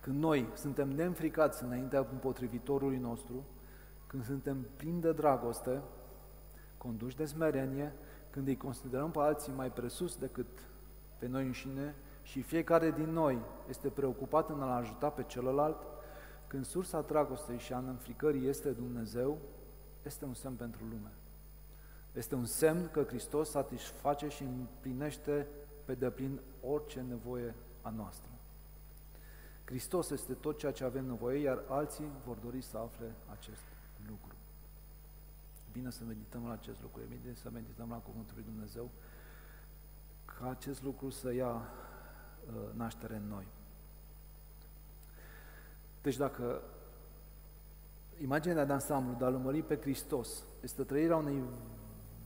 [0.00, 3.44] când noi suntem neînfricați înaintea împotrivitorului nostru,
[4.06, 5.82] când suntem plini de dragoste,
[6.78, 7.92] conduși de smerenie,
[8.30, 10.46] când îi considerăm pe alții mai presus decât
[11.18, 11.94] pe noi înșine
[12.28, 13.38] și fiecare din noi
[13.68, 15.86] este preocupat în a-L ajuta pe celălalt,
[16.46, 19.38] când sursa dragostei și a înfricării este Dumnezeu,
[20.02, 21.12] este un semn pentru lume.
[22.12, 25.46] Este un semn că Hristos satisface și împlinește
[25.84, 28.30] pe deplin orice nevoie a noastră.
[29.64, 33.64] Hristos este tot ceea ce avem nevoie, iar alții vor dori să afle acest
[34.08, 34.34] lucru.
[35.72, 38.90] Bine să medităm la acest lucru, e bine să medităm la Cuvântul lui Dumnezeu,
[40.24, 41.87] ca acest lucru să ia Uh,
[42.76, 43.46] naștere în noi.
[46.02, 46.62] Deci dacă
[48.22, 51.42] imaginea de ansamblu de a urmări pe Hristos este trăirea unei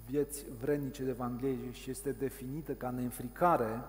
[0.07, 3.83] vieți vrednice de Evanghelie și este definită ca neînfricare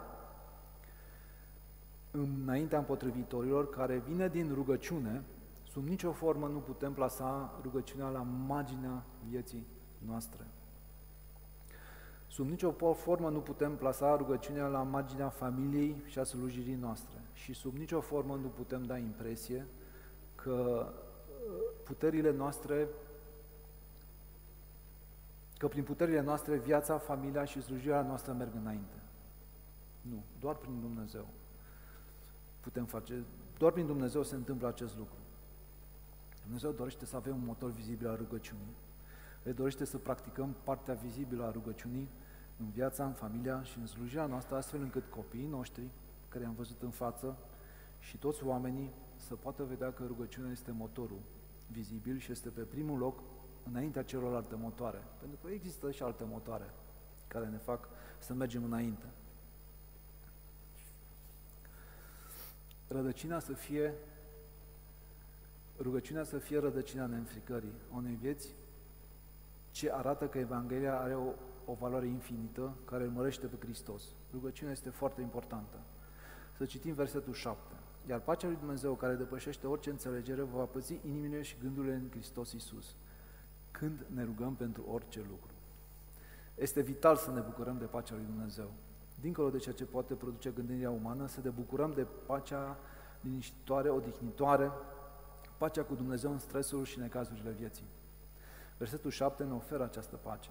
[2.12, 5.24] înaintea împotrivitorilor, care vine din rugăciune,
[5.64, 9.66] sub nicio formă nu putem plasa rugăciunea la marginea vieții
[10.06, 10.48] noastre.
[12.34, 17.54] Sub nicio formă nu putem plasa rugăciunea la marginea familiei și a slujirii noastre și
[17.54, 19.66] sub nicio formă nu putem da impresie
[20.36, 22.88] că uh, puterile noastre,
[25.58, 29.02] că prin puterile noastre viața, familia și slujirea noastră merg înainte.
[30.02, 31.28] Nu, doar prin Dumnezeu
[32.60, 33.24] putem face,
[33.58, 35.18] doar prin Dumnezeu se întâmplă acest lucru.
[36.44, 38.76] Dumnezeu dorește să avem un motor vizibil al rugăciunii.
[39.46, 42.10] El dorește să practicăm partea vizibilă a rugăciunii
[42.58, 45.84] în viața, în familia și în slujirea noastră, astfel încât copiii noștri,
[46.30, 47.38] care am văzut în față,
[48.00, 51.20] și toți oamenii să poată vedea că rugăciunea este motorul
[51.68, 53.20] vizibil și este pe primul loc
[53.64, 55.04] înaintea celorlalte motoare.
[55.20, 56.70] Pentru că există și alte motoare
[57.28, 57.90] care ne fac
[58.20, 59.06] să mergem înainte.
[62.88, 63.94] Rădăcina să fie,
[65.80, 68.56] rugăciunea să fie rădăcina neînfricării unei vieți
[69.72, 71.34] ce arată că Evanghelia are o
[71.66, 74.04] o valoare infinită care îl mărește pe Hristos.
[74.32, 75.78] Rugăciunea este foarte importantă.
[76.58, 77.76] Să citim versetul 7.
[78.08, 82.52] Iar pacea lui Dumnezeu, care depășește orice înțelegere, va păzi inimile și gândurile în Hristos
[82.52, 82.96] Iisus,
[83.72, 85.52] când ne rugăm pentru orice lucru.
[86.56, 88.72] Este vital să ne bucurăm de pacea lui Dumnezeu.
[89.20, 92.78] Dincolo de ceea ce poate produce gândirea umană, să ne bucurăm de pacea
[93.22, 94.72] liniștitoare, odihnitoare,
[95.58, 97.86] pacea cu Dumnezeu în stresul și necazurile vieții.
[98.78, 100.50] Versetul 7 ne oferă această pace.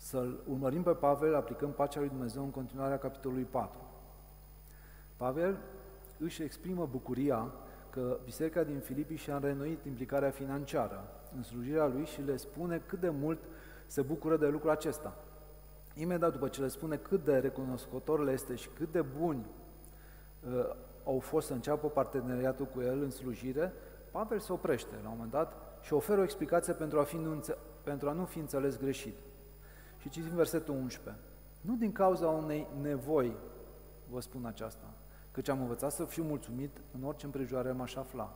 [0.00, 3.78] Să-l urmărim pe Pavel, aplicăm pacea lui Dumnezeu în continuarea capitolului 4.
[5.16, 5.58] Pavel
[6.18, 7.52] își exprimă bucuria
[7.90, 11.04] că biserica din Filipii și-a înrenoit implicarea financiară
[11.36, 13.38] în slujirea lui și le spune cât de mult
[13.86, 15.16] se bucură de lucrul acesta.
[15.94, 19.46] Imediat după ce le spune cât de recunoscător le este și cât de buni
[20.46, 20.74] uh,
[21.04, 23.72] au fost să înceapă parteneriatul cu el în slujire,
[24.10, 27.40] Pavel se oprește la un moment dat și oferă o explicație pentru a, fi nu,
[27.82, 29.14] pentru a nu fi înțeles greșit.
[29.98, 31.22] Și citim versetul 11.
[31.60, 33.36] Nu din cauza unei nevoi
[34.10, 34.94] vă spun aceasta,
[35.30, 38.34] căci am învățat să fiu mulțumit în orice împrejurare m-aș afla.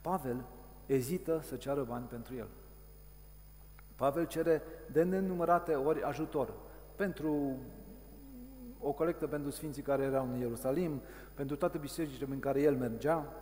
[0.00, 0.44] Pavel
[0.86, 2.48] ezită să ceară bani pentru el.
[3.96, 4.62] Pavel cere
[4.92, 6.52] de nenumărate ori ajutor
[6.96, 7.56] pentru
[8.80, 11.00] o colectă pentru sfinții care erau în Ierusalim,
[11.34, 13.32] pentru toate bisericile în care el mergea,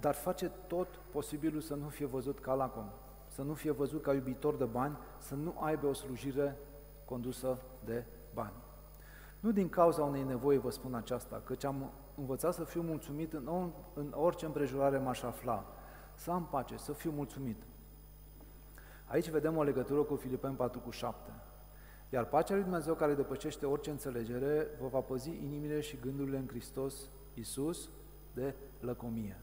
[0.00, 2.84] dar face tot posibilul să nu fie văzut ca lacom,
[3.26, 6.56] să nu fie văzut ca iubitor de bani, să nu aibă o slujire
[7.08, 8.04] condusă de
[8.34, 8.54] bani.
[9.40, 13.70] Nu din cauza unei nevoi vă spun aceasta, căci am învățat să fiu mulțumit în,
[13.94, 15.66] în orice împrejurare m-aș afla,
[16.14, 17.62] să am pace, să fiu mulțumit.
[19.06, 21.30] Aici vedem o legătură cu Filipeni 4 cu 7.
[22.08, 26.46] Iar pacea lui Dumnezeu care depășește orice înțelegere vă va păzi inimile și gândurile în
[26.46, 27.90] Hristos Iisus
[28.34, 29.40] de lăcomie.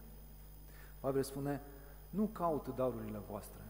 [0.99, 1.61] Pavel spune,
[2.09, 3.61] nu caut darurile voastre.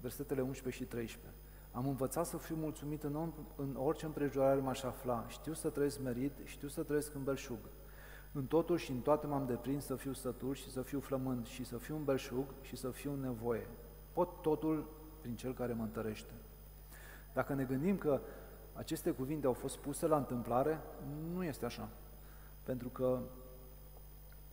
[0.00, 1.45] Versetele 11 și 13.
[1.76, 5.24] Am învățat să fiu mulțumit în, în orice împrejurare m-aș afla.
[5.28, 7.58] Știu să trăiesc merit, știu să trăiesc în belșug.
[8.32, 11.64] În totul și în toate m-am deprins să fiu sătul și să fiu flămând și
[11.64, 13.66] să fiu în belșug și să fiu în nevoie.
[14.12, 14.88] Pot totul
[15.20, 16.32] prin Cel care mă întărește.
[17.32, 18.20] Dacă ne gândim că
[18.72, 20.80] aceste cuvinte au fost puse la întâmplare,
[21.34, 21.88] nu este așa.
[22.62, 23.18] Pentru că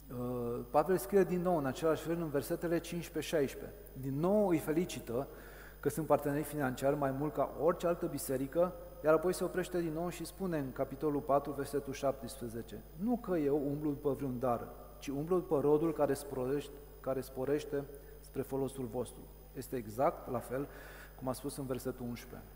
[0.10, 2.82] uh, Pavel scrie din nou în același fel în versetele 15-16.
[3.94, 5.28] Din nou îi felicită
[5.84, 8.74] că sunt parteneri financiari mai mult ca orice altă biserică,
[9.04, 13.38] iar apoi se oprește din nou și spune în capitolul 4, versetul 17, nu că
[13.38, 14.68] eu umblu după vreun dar,
[15.00, 17.84] ci umblu după rodul care sporește, care sporește
[18.20, 19.22] spre folosul vostru.
[19.54, 20.68] Este exact la fel
[21.20, 22.48] cum a spus în versetul 11.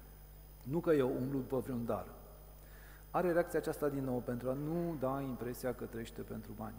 [0.64, 2.06] Nu că eu umblu după vreun dar.
[3.12, 6.76] Are reacția aceasta din nou pentru a nu da impresia că trăiește pentru bani.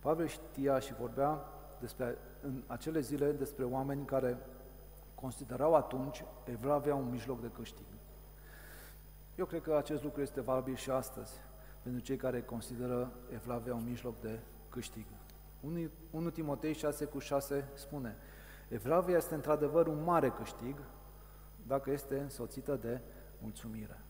[0.00, 1.44] Pavel știa și vorbea
[1.80, 4.38] despre, în acele zile despre oameni care
[5.20, 7.86] considerau atunci evlavia un mijloc de câștig.
[9.34, 11.32] Eu cred că acest lucru este valabil și astăzi,
[11.82, 15.06] pentru cei care consideră evlavia un mijloc de câștig.
[16.10, 18.16] 1 Timotei 6 cu 6 spune,
[18.68, 20.76] Evlavia este într-adevăr un mare câștig
[21.66, 23.00] dacă este însoțită de
[23.38, 24.00] mulțumire.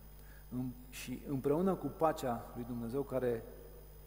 [0.88, 3.44] Și împreună cu pacea lui Dumnezeu care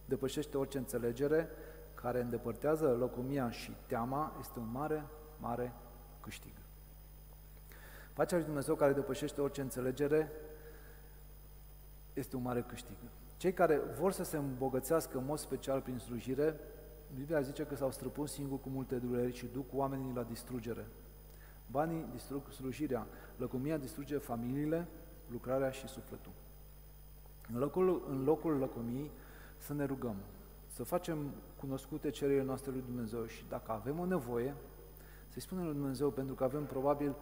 [0.05, 1.49] depășește orice înțelegere,
[1.93, 5.05] care îndepărtează locomia și teama, este un mare,
[5.39, 5.73] mare
[6.19, 6.60] câștig.
[8.21, 10.31] Pacea lui Dumnezeu care depășește orice înțelegere
[12.13, 12.95] este un mare câștig.
[13.37, 16.59] Cei care vor să se îmbogățească în mod special prin slujire,
[17.15, 20.87] Biblia zice că s-au străpus singur cu multe dureri și duc oamenii la distrugere.
[21.71, 23.07] Banii distrug slujirea,
[23.37, 24.87] lăcomia distruge familiile,
[25.31, 26.31] lucrarea și sufletul.
[27.53, 29.11] În locul, în locul lăcomiei
[29.57, 30.15] să ne rugăm,
[30.67, 34.55] să facem cunoscute cererile noastre lui Dumnezeu și dacă avem o nevoie,
[35.27, 37.15] să-i spunem lui Dumnezeu pentru că avem probabil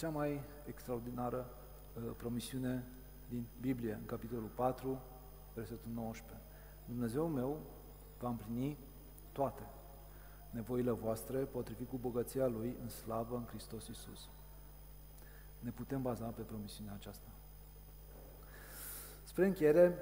[0.00, 1.46] cea mai extraordinară
[1.94, 2.84] uh, promisiune
[3.28, 5.02] din Biblie, în capitolul 4,
[5.54, 6.38] versetul 19.
[6.84, 7.60] Dumnezeu meu
[8.18, 8.78] va împlini
[9.32, 9.62] toate
[10.50, 14.28] nevoile voastre potrivit cu bogăția Lui în slavă în Hristos Iisus.
[15.58, 17.28] Ne putem baza pe promisiunea aceasta.
[19.22, 19.98] Spre încheiere,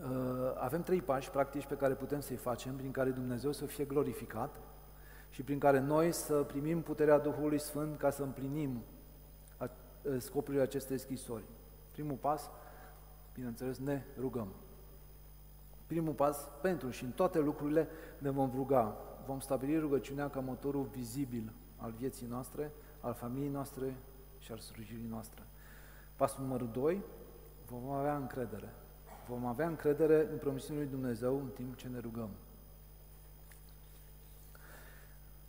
[0.00, 3.84] uh, avem trei pași practici pe care putem să-i facem, prin care Dumnezeu să fie
[3.84, 4.60] glorificat
[5.30, 8.82] și prin care noi să primim puterea Duhului Sfânt ca să împlinim
[10.18, 11.44] scopurile acestei scrisori.
[11.90, 12.50] Primul pas,
[13.34, 14.48] bineînțeles, ne rugăm.
[15.86, 18.96] Primul pas pentru și în toate lucrurile ne vom ruga.
[19.26, 23.96] Vom stabili rugăciunea ca motorul vizibil al vieții noastre, al familiei noastre
[24.38, 25.42] și al slujirii noastre.
[26.16, 27.02] Pasul numărul 2,
[27.70, 28.74] vom avea încredere.
[29.28, 32.28] Vom avea încredere în promisiunea lui Dumnezeu în timp ce ne rugăm.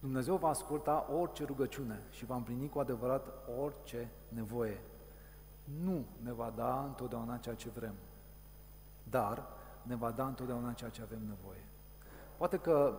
[0.07, 3.27] Dumnezeu va asculta orice rugăciune și va împlini cu adevărat
[3.63, 4.81] orice nevoie.
[5.83, 7.93] Nu ne va da întotdeauna ceea ce vrem,
[9.03, 9.47] dar
[9.83, 11.65] ne va da întotdeauna ceea ce avem nevoie.
[12.37, 12.97] Poate că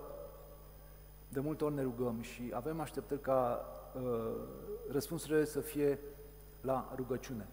[1.29, 4.35] de multe ori ne rugăm și avem așteptări ca uh,
[4.91, 5.99] răspunsurile să fie
[6.61, 7.47] la rugăciune.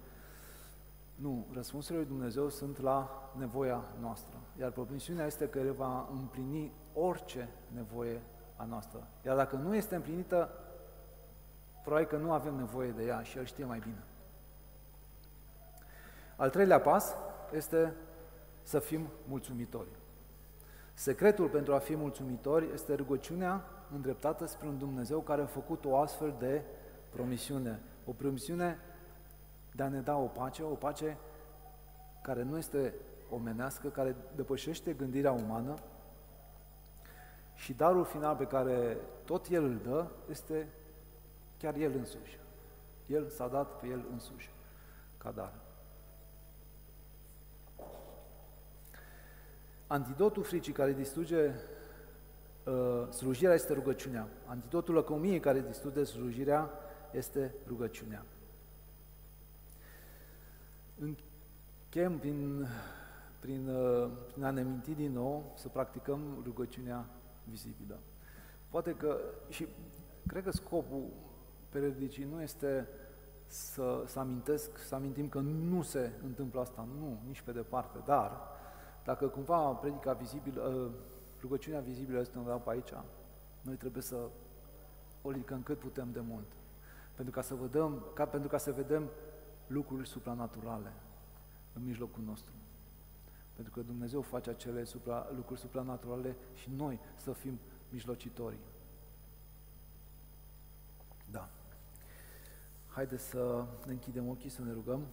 [1.16, 4.38] Nu, răspunsurile lui Dumnezeu sunt la nevoia noastră.
[4.60, 8.22] Iar promisiunea este că El va împlini orice nevoie
[8.56, 9.08] a noastră.
[9.26, 10.50] Iar dacă nu este împlinită,
[11.86, 14.04] Probabil că nu avem nevoie de ea și El știe mai bine.
[16.36, 17.16] Al treilea pas
[17.54, 17.94] este
[18.64, 19.88] să fim mulțumitori.
[20.94, 25.98] Secretul pentru a fi mulțumitori este rugăciunea îndreptată spre un Dumnezeu care a făcut o
[25.98, 26.62] astfel de
[27.10, 27.82] promisiune.
[28.06, 28.80] O promisiune
[29.72, 31.18] de a ne da o pace, o pace
[32.22, 32.94] care nu este
[33.30, 35.76] omenească, care depășește gândirea umană
[37.56, 40.68] și darul final pe care tot El îl dă este
[41.58, 42.40] chiar El însuși.
[43.06, 44.54] El s-a dat pe El însuși
[45.18, 45.54] ca dar.
[49.88, 51.52] Antidotul fricii care distruge
[52.64, 54.28] uh, slujirea este rugăciunea.
[54.46, 56.70] Antidotul lăcomiei care distruge slujirea
[57.12, 58.26] este rugăciunea.
[61.00, 62.68] Închem prin,
[63.40, 67.06] prin, uh, prin a ne minti din nou să practicăm rugăciunea
[67.50, 68.00] vizibilă.
[68.70, 69.18] Poate că,
[69.50, 69.68] și
[70.28, 71.04] cred că scopul
[71.70, 72.88] periodicii nu este
[73.46, 78.42] să, să amintesc, să amintim că nu se întâmplă asta, nu, nici pe departe, dar
[79.04, 80.90] dacă cumva predica vizibilă, ă,
[81.42, 82.94] rugăciunea vizibilă este undeva pe aici,
[83.62, 84.30] noi trebuie să
[85.22, 86.48] o ridicăm cât putem de mult.
[87.16, 89.10] Pentru ca să vedem, ca, pentru ca să vedem
[89.68, 90.94] lucruri supranaturale
[91.74, 92.54] în mijlocul nostru.
[93.56, 98.60] Pentru că Dumnezeu face acele supra, lucruri supranaturale și noi să fim mijlocitorii.
[101.32, 101.50] Da.
[102.88, 105.08] Haideți să ne închidem ochii, să ne rugăm.